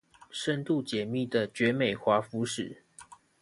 [0.31, 2.81] 深度解密的絕美華服史